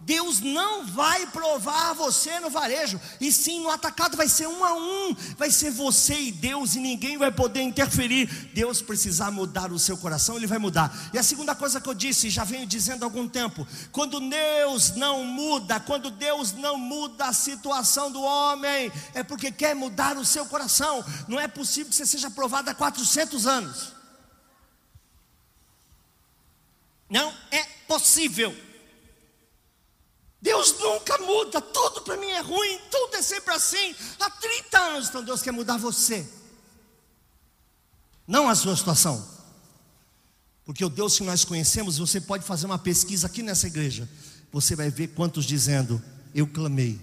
[0.00, 4.72] Deus não vai provar você no varejo, e sim no atacado, vai ser um a
[4.72, 8.26] um, vai ser você e Deus, e ninguém vai poder interferir.
[8.54, 11.10] Deus precisar mudar o seu coração, Ele vai mudar.
[11.12, 14.94] E a segunda coisa que eu disse, já venho dizendo há algum tempo: quando Deus
[14.94, 20.24] não muda, quando Deus não muda a situação do homem, é porque quer mudar o
[20.24, 21.04] seu coração.
[21.26, 23.92] Não é possível que você seja provado há 400 anos.
[27.10, 28.65] Não é possível.
[30.46, 33.92] Deus nunca muda, tudo para mim é ruim, tudo é sempre assim.
[34.20, 36.24] Há 30 anos, então Deus quer mudar você,
[38.28, 39.26] não a sua situação.
[40.64, 44.08] Porque o Deus que nós conhecemos, você pode fazer uma pesquisa aqui nessa igreja,
[44.52, 46.00] você vai ver quantos dizendo:
[46.32, 47.00] Eu clamei,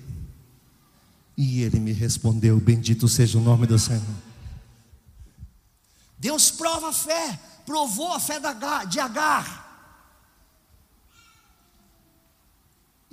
[1.35, 2.57] e Ele me respondeu.
[2.61, 4.01] Bendito seja o nome do Senhor.
[6.17, 8.39] Deus prova a fé, provou a fé
[8.87, 9.72] de Agar.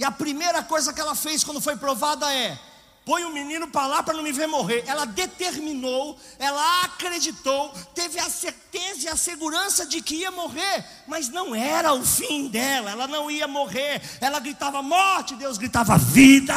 [0.00, 2.58] E a primeira coisa que ela fez quando foi provada é:
[3.04, 4.82] põe o menino para lá para não me ver morrer.
[4.86, 11.28] Ela determinou, ela acreditou, teve a certeza e a segurança de que ia morrer, mas
[11.28, 14.00] não era o fim dela, ela não ia morrer.
[14.22, 16.54] Ela gritava morte, Deus gritava vida.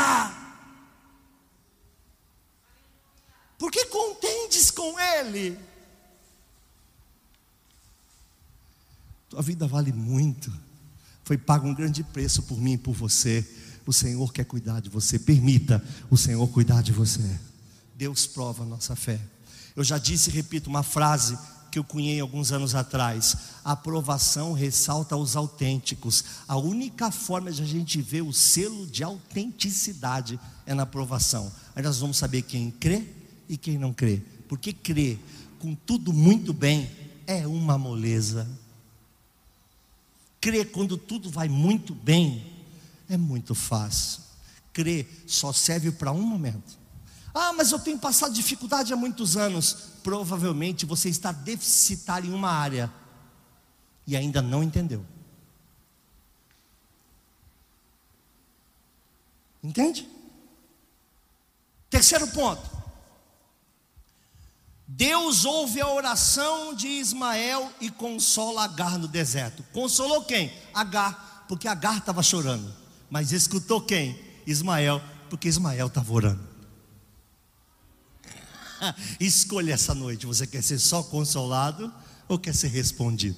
[3.58, 5.60] Por que contendes com Ele?
[9.28, 10.62] Tua vida vale muito.
[11.24, 13.46] Foi pago um grande preço por mim e por você.
[13.86, 15.18] O Senhor quer cuidar de você.
[15.18, 17.22] Permita o Senhor cuidar de você.
[17.96, 19.20] Deus prova a nossa fé.
[19.76, 21.38] Eu já disse e repito uma frase
[21.72, 23.36] que eu cunhei alguns anos atrás.
[23.66, 26.24] A aprovação ressalta os autênticos.
[26.48, 31.52] A única forma de a gente ver o selo de autenticidade é na aprovação.
[31.76, 33.08] Aí nós vamos saber quem crê
[33.50, 34.22] e quem não crê.
[34.48, 35.18] Porque crê
[35.58, 36.92] com tudo muito bem
[37.26, 38.48] é uma moleza.
[40.44, 42.54] Crer quando tudo vai muito bem
[43.08, 44.22] é muito fácil.
[44.74, 46.78] Crer só serve para um momento.
[47.34, 49.92] Ah, mas eu tenho passado dificuldade há muitos anos.
[50.04, 52.92] Provavelmente você está deficitário em uma área
[54.06, 55.06] e ainda não entendeu.
[59.64, 60.06] Entende?
[61.90, 62.83] Terceiro ponto.
[64.88, 69.63] Deus ouve a oração de Ismael e consola Agar no deserto.
[69.72, 70.52] Consolou quem?
[70.74, 72.74] Agar, porque Agar estava chorando.
[73.10, 74.19] Mas escutou quem?
[74.46, 76.54] Ismael, porque Ismael estava orando.
[79.19, 81.91] Escolha essa noite: você quer ser só consolado
[82.28, 83.38] ou quer ser respondido?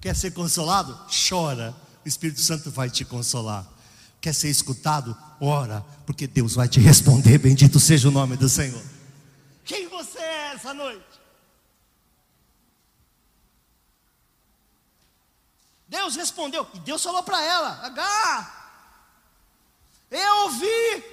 [0.00, 0.98] Quer ser consolado?
[1.28, 3.70] Chora, o Espírito Santo vai te consolar.
[4.20, 5.16] Quer ser escutado?
[5.40, 7.38] Ora, porque Deus vai te responder.
[7.38, 8.82] Bendito seja o nome do Senhor.
[9.64, 11.20] Quem você é essa noite?
[15.88, 18.62] Deus respondeu, e Deus falou para ela: H,
[20.10, 21.04] eu ouvi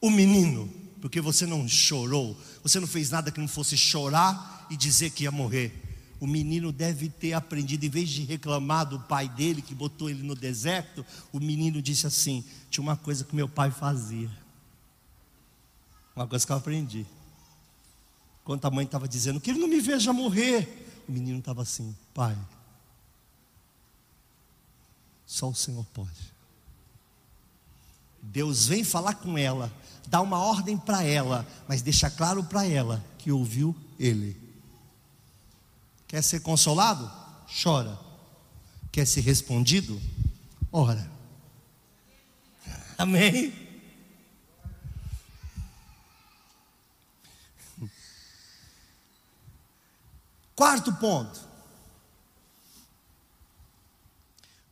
[0.00, 4.76] o menino, porque você não chorou, você não fez nada que não fosse chorar e
[4.76, 5.82] dizer que ia morrer.
[6.20, 10.22] O menino deve ter aprendido, em vez de reclamar do pai dele que botou ele
[10.22, 14.30] no deserto, o menino disse assim: tinha uma coisa que meu pai fazia.
[16.14, 17.04] Uma coisa que eu aprendi.
[18.46, 21.94] Quando a mãe estava dizendo que ele não me veja morrer, o menino estava assim:
[22.14, 22.38] pai,
[25.26, 26.32] só o Senhor pode.
[28.22, 29.72] Deus vem falar com ela,
[30.06, 34.40] dá uma ordem para ela, mas deixa claro para ela que ouviu ele.
[36.06, 37.10] Quer ser consolado?
[37.62, 37.98] Chora.
[38.92, 40.00] Quer ser respondido?
[40.70, 41.10] Ora.
[42.96, 43.65] Amém?
[50.56, 51.46] Quarto ponto.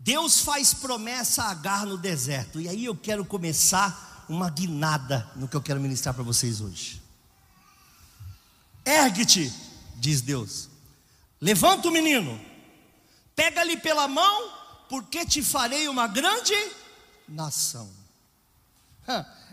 [0.01, 2.61] Deus faz promessa a Agar no deserto.
[2.61, 7.03] E aí eu quero começar uma guinada no que eu quero ministrar para vocês hoje.
[8.85, 9.53] Ergue-te,
[9.97, 10.69] diz Deus.
[11.41, 12.41] Levanta o menino,
[13.37, 14.53] pega-lhe pela mão,
[14.89, 16.55] porque te farei uma grande
[17.29, 17.91] nação.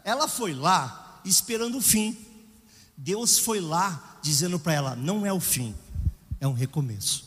[0.03, 2.17] Ela foi lá esperando o fim.
[2.95, 5.75] Deus foi lá dizendo para ela: não é o fim,
[6.41, 7.23] é um recomeço.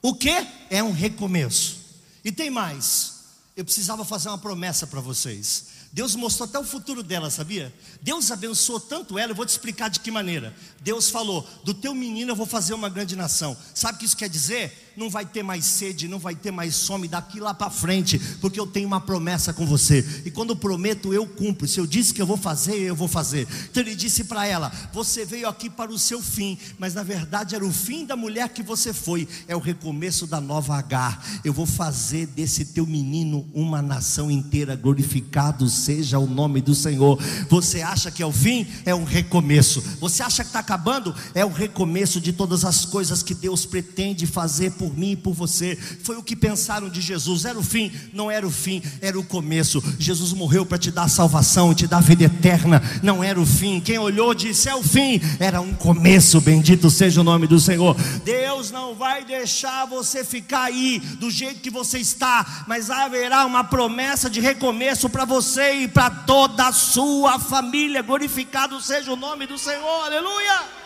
[0.00, 0.44] O que?
[0.70, 1.78] É um recomeço.
[2.24, 3.20] E tem mais.
[3.54, 5.66] Eu precisava fazer uma promessa para vocês.
[5.92, 7.72] Deus mostrou até o futuro dela, sabia?
[8.00, 10.56] Deus abençoou tanto ela, eu vou te explicar de que maneira.
[10.80, 13.54] Deus falou: do teu menino eu vou fazer uma grande nação.
[13.74, 14.91] Sabe o que isso quer dizer?
[14.96, 18.58] Não vai ter mais sede, não vai ter mais fome daqui lá para frente, porque
[18.58, 20.04] eu tenho uma promessa com você.
[20.24, 21.66] E quando prometo, eu cumpro.
[21.66, 23.46] Se eu disse que eu vou fazer, eu vou fazer.
[23.70, 27.54] Então ele disse para ela: Você veio aqui para o seu fim, mas na verdade
[27.54, 31.22] era o fim da mulher que você foi, é o recomeço da nova Agar.
[31.44, 37.18] Eu vou fazer desse teu menino uma nação inteira, glorificado seja o nome do Senhor.
[37.48, 38.66] Você acha que é o fim?
[38.84, 39.82] É um recomeço.
[40.00, 41.14] Você acha que está acabando?
[41.34, 45.76] É o recomeço de todas as coisas que Deus pretende fazer mim e por você.
[46.02, 47.44] Foi o que pensaram de Jesus.
[47.44, 47.92] Era o fim?
[48.12, 49.82] Não era o fim, era o começo.
[49.98, 52.82] Jesus morreu para te dar salvação, te dar vida eterna.
[53.02, 53.80] Não era o fim.
[53.80, 55.20] Quem olhou disse: é o fim.
[55.38, 56.40] Era um começo.
[56.40, 57.94] Bendito seja o nome do Senhor.
[58.24, 63.64] Deus não vai deixar você ficar aí do jeito que você está, mas haverá uma
[63.64, 68.02] promessa de recomeço para você e para toda a sua família.
[68.02, 70.04] Glorificado seja o nome do Senhor.
[70.04, 70.81] Aleluia.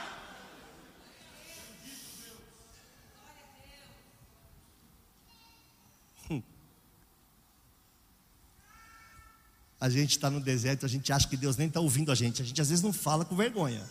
[9.81, 12.41] A gente está no deserto, a gente acha que Deus nem está ouvindo a gente.
[12.41, 13.83] A gente às vezes não fala com vergonha.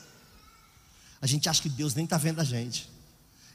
[1.22, 2.90] A gente acha que Deus nem está vendo a gente.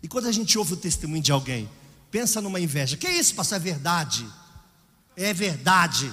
[0.03, 1.69] E quando a gente ouve o testemunho de alguém,
[2.11, 2.97] pensa numa inveja.
[2.97, 3.57] Que é isso, pastor?
[3.57, 4.27] É verdade.
[5.17, 6.13] É verdade.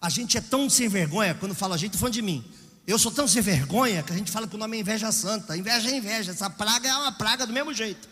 [0.00, 2.44] A gente é tão sem vergonha, quando fala a gente, falando de mim.
[2.86, 5.56] Eu sou tão sem vergonha que a gente fala que o nome é inveja santa.
[5.56, 6.32] Inveja é inveja.
[6.32, 8.08] Essa praga é uma praga do mesmo jeito.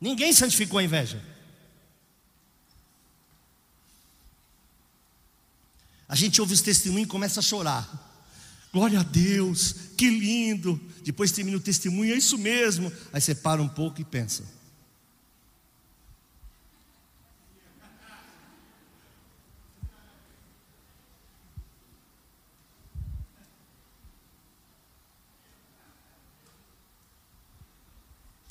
[0.00, 1.22] Ninguém santificou a inveja.
[6.08, 8.06] A gente ouve os testemunhos e começa a chorar.
[8.72, 10.80] Glória a Deus, que lindo.
[11.02, 12.92] Depois termina o testemunho, é isso mesmo.
[13.12, 14.44] Aí você para um pouco e pensa.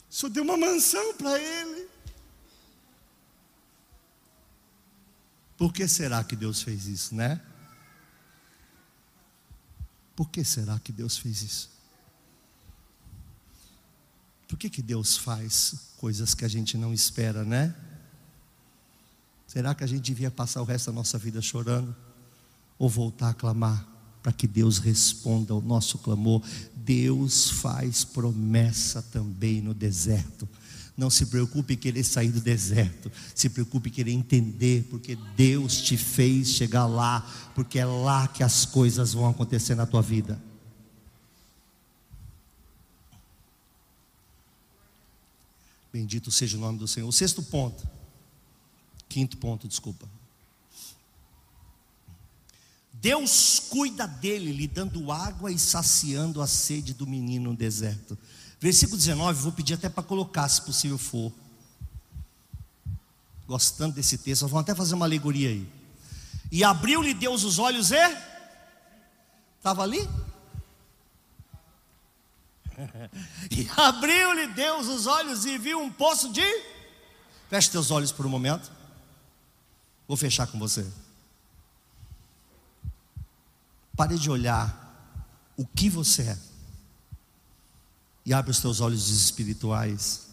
[0.10, 1.94] Só deu uma mansão para ele.
[5.58, 7.41] Por que será que Deus fez isso, né?
[10.16, 11.76] Por que será que Deus fez isso?
[14.47, 17.76] Por que, que Deus faz coisas que a gente não espera, né?
[19.47, 21.95] Será que a gente devia passar o resto da nossa vida chorando?
[22.78, 23.88] Ou voltar a clamar
[24.22, 26.41] para que Deus responda ao nosso clamor?
[26.76, 30.47] Deus faz promessa também no deserto.
[30.98, 35.82] Não se preocupe em querer sair do deserto, se preocupe em querer entender, porque Deus
[35.82, 37.22] te fez chegar lá,
[37.54, 40.41] porque é lá que as coisas vão acontecer na tua vida.
[45.91, 47.08] Bendito seja o nome do Senhor.
[47.08, 47.88] O sexto ponto,
[49.08, 50.08] quinto ponto, desculpa.
[52.91, 58.18] Deus cuida dele, lhe dando água e saciando a sede do menino no deserto.
[58.60, 61.32] Versículo 19, vou pedir até para colocar, se possível for.
[63.47, 65.70] Gostando desse texto, vamos até fazer uma alegoria aí.
[66.51, 68.18] E abriu-lhe Deus os olhos e.
[69.58, 70.08] Estava ali?
[73.51, 76.43] e abriu-lhe Deus os olhos e viu um poço de.
[77.49, 78.72] Feche teus olhos por um momento.
[80.08, 80.86] Vou fechar com você.
[83.95, 84.84] Pare de olhar
[85.56, 86.55] o que você é.
[88.26, 90.28] E abre os teus olhos espirituais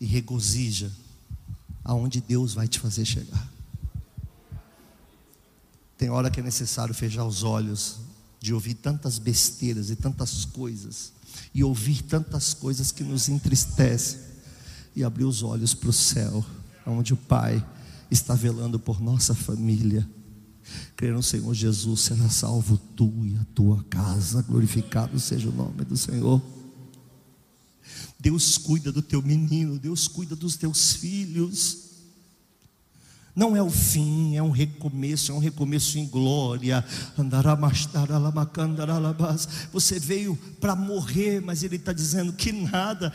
[0.00, 0.92] e regozija
[1.82, 3.52] aonde Deus vai te fazer chegar.
[5.96, 7.96] Tem hora que é necessário fechar os olhos
[8.38, 11.12] de ouvir tantas besteiras e tantas coisas
[11.52, 14.20] e ouvir tantas coisas que nos entristecem
[14.94, 16.44] e abrir os olhos para o céu,
[16.86, 17.64] onde o Pai
[18.10, 20.08] está velando por nossa família
[20.96, 24.42] Crer no Senhor Jesus, será salvo tu e a tua casa.
[24.42, 26.42] Glorificado seja o nome do Senhor.
[28.18, 31.88] Deus cuida do teu menino, Deus cuida dos teus filhos.
[33.38, 36.84] Não é o fim, é um recomeço, é um recomeço em glória.
[39.72, 43.12] Você veio para morrer, mas ele está dizendo que nada.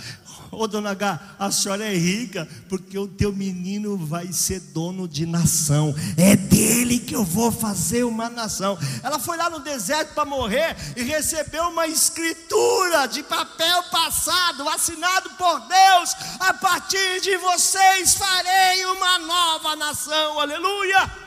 [0.49, 5.25] Ô dona H, a senhora é rica, porque o teu menino vai ser dono de
[5.25, 5.93] nação.
[6.15, 8.77] É dele que eu vou fazer uma nação.
[9.01, 15.31] Ela foi lá no deserto para morrer e recebeu uma escritura de papel passado, assinado
[15.31, 16.15] por Deus.
[16.39, 20.39] A partir de vocês farei uma nova nação.
[20.39, 21.23] Aleluia!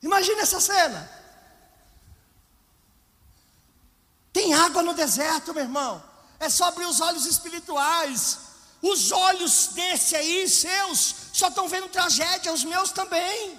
[0.00, 1.10] Imagine essa cena.
[4.32, 6.00] Tem água no deserto, meu irmão.
[6.38, 8.47] É só abrir os olhos espirituais.
[8.80, 13.58] Os olhos desse aí, seus, só estão vendo tragédia, os meus também.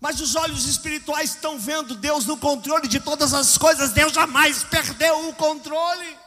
[0.00, 3.92] Mas os olhos espirituais estão vendo Deus no controle de todas as coisas.
[3.92, 6.18] Deus jamais perdeu o controle.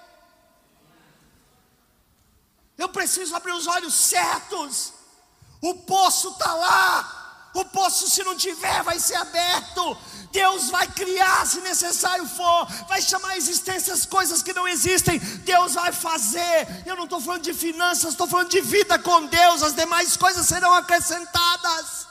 [2.77, 4.93] Eu preciso abrir os olhos certos.
[5.59, 7.22] O poço está lá.
[7.53, 9.97] O poço, se não tiver, vai ser aberto.
[10.31, 15.19] Deus vai criar se necessário for, vai chamar a existência as coisas que não existem,
[15.19, 16.83] Deus vai fazer.
[16.87, 20.47] Eu não estou falando de finanças, estou falando de vida com Deus, as demais coisas
[20.47, 22.07] serão acrescentadas.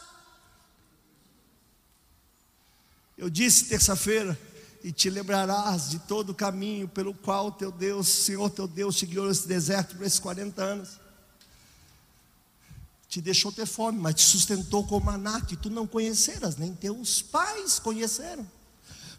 [3.19, 4.39] Eu disse terça-feira,
[4.85, 9.07] e te lembrarás de todo o caminho pelo qual teu Deus, Senhor teu Deus, te
[9.07, 11.02] guiou nesse deserto por esses 40 anos
[13.13, 17.21] te deixou ter fome, mas te sustentou com maná que tu não conheceras, nem teus
[17.21, 18.47] pais conheceram.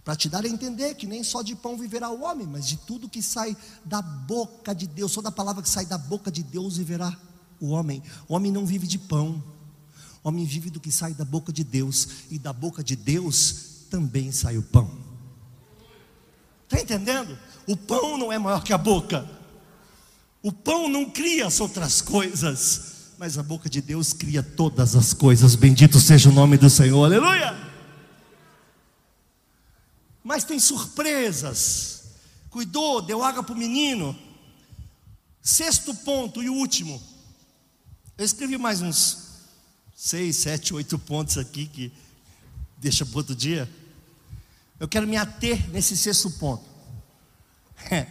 [0.04, 2.76] Para te dar a entender que nem só de pão viverá o homem, mas de
[2.76, 6.78] tudo que sai da boca de Deus, toda palavra que sai da boca de Deus
[6.78, 7.16] viverá
[7.62, 8.02] o homem.
[8.28, 9.44] O homem não vive de pão,
[10.24, 13.86] o homem vive do que sai da boca de Deus, e da boca de Deus
[13.91, 14.89] também sai o pão.
[16.64, 17.38] Está entendendo?
[17.68, 19.30] O pão não é maior que a boca,
[20.41, 22.93] o pão não cria as outras coisas
[23.24, 25.55] mas a boca de Deus cria todas as coisas.
[25.55, 27.05] Bendito seja o nome do Senhor.
[27.05, 27.55] Aleluia!
[30.21, 32.03] Mas tem surpresas.
[32.49, 34.13] Cuidou, deu água para o menino.
[35.41, 37.01] Sexto ponto e último.
[38.17, 39.39] Eu escrevi mais uns
[39.95, 41.93] seis, sete, oito pontos aqui que
[42.78, 43.71] deixa para outro dia.
[44.78, 46.65] Eu quero me ater nesse sexto ponto.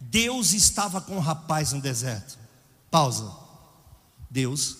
[0.00, 2.36] Deus estava com o rapaz no deserto.
[2.90, 3.45] Pausa.
[4.30, 4.78] Deus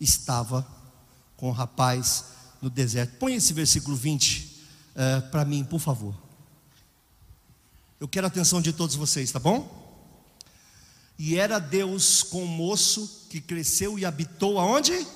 [0.00, 0.66] estava
[1.36, 2.24] com o rapaz
[2.60, 3.16] no deserto.
[3.18, 4.48] Põe esse versículo 20 uh,
[4.94, 6.14] eh, para mim, por favor.
[7.98, 9.78] Eu quero a atenção de todos vocês, tá bom?
[11.18, 15.06] E era Deus com o moço que cresceu e habitou aonde?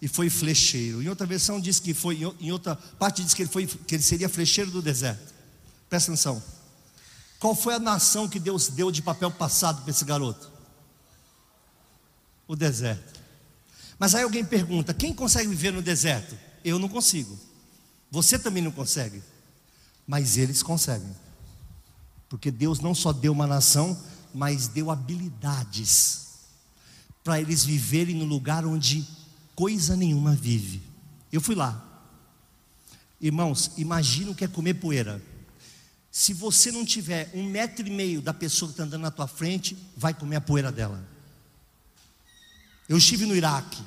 [0.00, 1.02] E foi flecheiro.
[1.02, 4.02] Em outra versão diz que foi, em outra parte diz que ele, foi, que ele
[4.02, 5.34] seria flecheiro do deserto.
[5.90, 6.42] Presta atenção.
[7.38, 10.55] Qual foi a nação que Deus deu de papel passado para esse garoto?
[12.46, 13.20] O deserto.
[13.98, 16.36] Mas aí alguém pergunta: quem consegue viver no deserto?
[16.64, 17.38] Eu não consigo.
[18.10, 19.22] Você também não consegue.
[20.06, 21.14] Mas eles conseguem.
[22.28, 24.00] Porque Deus não só deu uma nação,
[24.34, 26.26] mas deu habilidades
[27.24, 29.06] para eles viverem no lugar onde
[29.54, 30.80] coisa nenhuma vive.
[31.32, 31.82] Eu fui lá.
[33.20, 35.20] Irmãos, imagina o que é comer poeira.
[36.10, 39.26] Se você não tiver um metro e meio da pessoa que está andando na tua
[39.26, 41.15] frente, vai comer a poeira dela.
[42.88, 43.82] Eu estive no Iraque.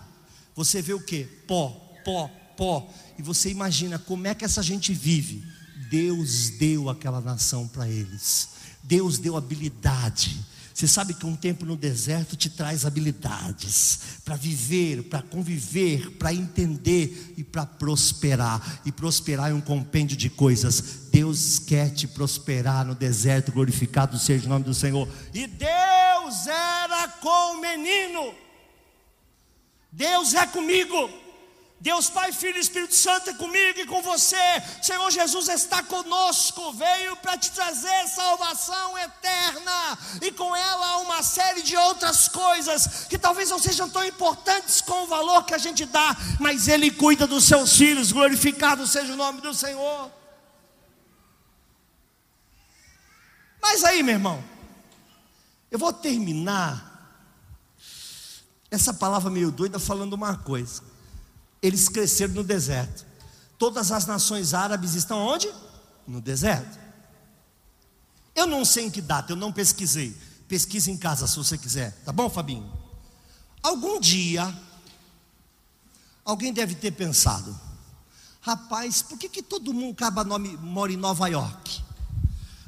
[0.56, 1.24] Você vê o que?
[1.47, 1.70] Pó,
[2.04, 2.91] pó, pó.
[3.18, 5.43] E você imagina como é que essa gente vive.
[5.89, 8.50] Deus deu aquela nação para eles.
[8.84, 10.38] Deus deu habilidade.
[10.74, 16.34] Você sabe que um tempo no deserto te traz habilidades para viver, para conviver, para
[16.34, 18.82] entender e para prosperar.
[18.86, 21.08] E prosperar é um compêndio de coisas.
[21.12, 25.06] Deus quer te prosperar no deserto, glorificado seja o nome do Senhor.
[25.34, 28.49] E Deus era com o menino.
[29.92, 31.10] Deus é comigo.
[31.82, 34.36] Deus Pai, Filho e Espírito Santo é comigo e com você.
[34.82, 41.62] Senhor Jesus está conosco, veio para te trazer salvação eterna e com ela uma série
[41.62, 45.86] de outras coisas que talvez não sejam tão importantes com o valor que a gente
[45.86, 48.12] dá, mas Ele cuida dos seus filhos.
[48.12, 50.12] Glorificado seja o nome do Senhor.
[53.62, 54.44] Mas aí, meu irmão,
[55.72, 56.89] eu vou terminar
[58.72, 60.82] essa palavra meio doida falando uma coisa.
[61.62, 63.06] Eles cresceram no deserto.
[63.58, 65.52] Todas as nações árabes estão onde?
[66.08, 66.80] No deserto.
[68.36, 70.16] Eu não sei em que data, eu não pesquisei.
[70.48, 72.72] Pesquise em casa se você quiser, tá bom, Fabinho?
[73.62, 74.52] Algum dia,
[76.24, 77.60] alguém deve ter pensado:
[78.40, 81.84] rapaz, por que, que todo mundo acaba nome, mora em Nova York?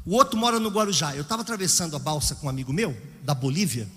[0.05, 1.15] O outro mora no Guarujá.
[1.15, 3.89] Eu estava atravessando a balsa com um amigo meu, da Bolívia,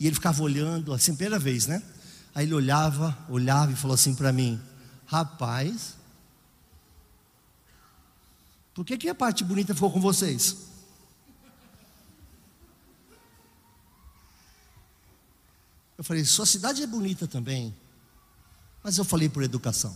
[0.00, 1.82] e ele ficava olhando, assim, primeira vez, né?
[2.34, 4.58] Aí ele olhava, olhava e falou assim para mim:
[5.06, 5.94] Rapaz,
[8.72, 10.56] por que, que a parte bonita ficou com vocês?
[15.98, 17.76] Eu falei: Sua cidade é bonita também,
[18.82, 19.94] mas eu falei por educação.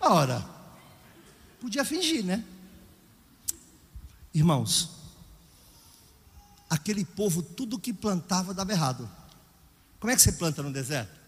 [0.00, 0.44] Ora,
[1.60, 2.44] podia fingir, né?
[4.34, 4.90] Irmãos,
[6.68, 9.08] aquele povo, tudo que plantava dava errado.
[10.00, 11.20] Como é que você planta no deserto?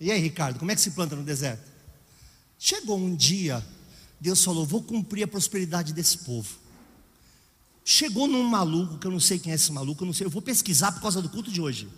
[0.00, 1.68] E aí, Ricardo, como é que se planta no deserto?
[2.58, 3.64] Chegou um dia,
[4.20, 6.56] Deus falou: Vou cumprir a prosperidade desse povo.
[7.84, 10.30] Chegou num maluco, que eu não sei quem é esse maluco, eu não sei, eu
[10.30, 11.88] vou pesquisar por causa do culto de hoje.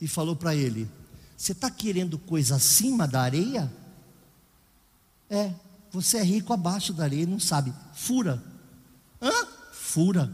[0.00, 0.88] E falou para ele:
[1.36, 3.72] Você está querendo coisa acima da areia?
[5.28, 5.52] É,
[5.90, 7.72] você é rico abaixo da areia não sabe.
[7.92, 8.42] Fura.
[9.20, 9.53] Hã?
[9.94, 10.28] Fura.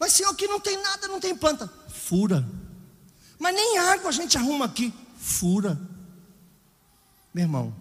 [0.00, 1.68] Mas senhor, aqui não tem nada, não tem planta.
[1.88, 2.44] Fura.
[3.38, 4.92] Mas nem água a gente arruma aqui.
[5.16, 5.80] Fura.
[7.32, 7.76] Meu irmão,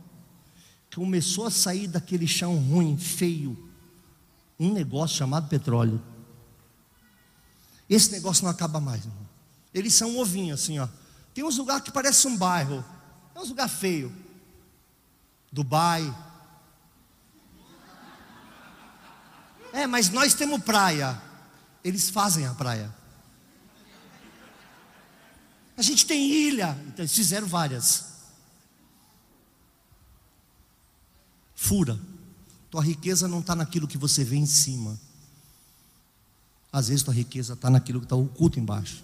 [0.94, 3.58] começou a sair daquele chão ruim, feio,
[4.60, 6.00] um negócio chamado petróleo.
[7.90, 9.28] Esse negócio não acaba mais, irmão.
[9.74, 10.88] Eles são um ovinho assim, ó.
[11.34, 12.86] Tem uns lugares que parece um bairro.
[13.34, 14.16] É uns lugar feio.
[15.52, 16.04] Dubai.
[19.76, 21.22] É, mas nós temos praia
[21.86, 22.92] eles fazem a praia.
[25.78, 28.06] A gente tem ilha, então eles fizeram várias.
[31.54, 32.00] Fura.
[32.72, 35.00] Tua riqueza não está naquilo que você vê em cima.
[36.74, 39.04] Às vezes tua riqueza está naquilo que está oculto embaixo.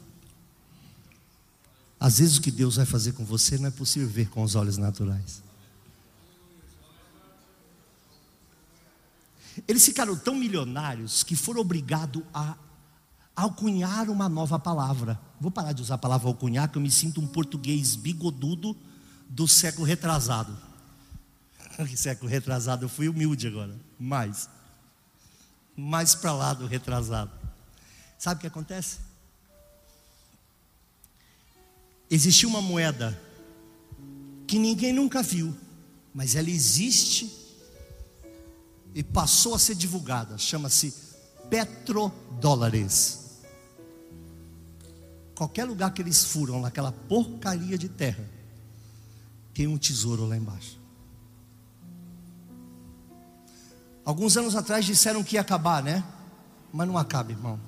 [2.00, 4.56] Às vezes o que Deus vai fazer com você não é possível ver com os
[4.56, 5.44] olhos naturais.
[9.68, 12.56] Eles ficaram tão milionários que foram obrigados a
[13.36, 15.20] alcunhar uma nova palavra.
[15.40, 18.76] Vou parar de usar a palavra alcunhar, que eu me sinto um português bigodudo
[19.28, 20.56] do século retrasado.
[21.88, 24.48] Que século retrasado, eu fui humilde agora, mais.
[25.76, 27.32] Mais para lá do retrasado.
[28.20, 29.00] Sabe o que acontece?
[32.10, 33.20] Existia uma moeda
[34.46, 35.56] que ninguém nunca viu,
[36.14, 37.41] mas ela existe
[38.94, 40.94] e passou a ser divulgada, chama-se
[41.50, 43.42] petrodólares.
[45.36, 48.24] Qualquer lugar que eles furam, naquela porcaria de terra,
[49.54, 50.80] tem um tesouro lá embaixo.
[54.04, 56.04] Alguns anos atrás disseram que ia acabar, né?
[56.74, 57.60] Mas não acaba, irmão.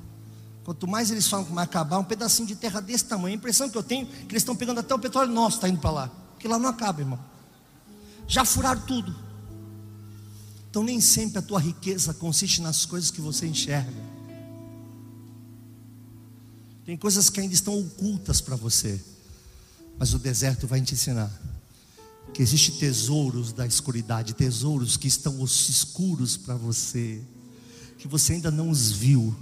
[0.64, 3.36] Quanto mais eles falam que vai acabar, um pedacinho de terra desse tamanho.
[3.36, 5.68] A impressão que eu tenho é que eles estão pegando até o petróleo nosso, está
[5.68, 6.12] indo para lá.
[6.34, 7.20] Porque lá não acaba, irmão.
[8.28, 9.23] Já furaram tudo.
[10.74, 13.94] Então nem sempre a tua riqueza consiste nas coisas que você enxerga.
[16.84, 19.00] Tem coisas que ainda estão ocultas para você.
[20.00, 21.32] Mas o deserto vai te ensinar
[22.34, 27.22] que existem tesouros da escuridade, tesouros que estão escuros para você,
[28.00, 29.36] que você ainda não os viu.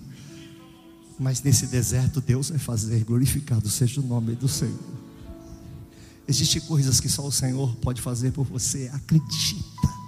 [1.18, 4.78] Mas nesse deserto Deus vai fazer, glorificado seja o nome do Senhor.
[6.28, 8.92] Existem coisas que só o Senhor pode fazer por você.
[8.94, 10.01] Acredita.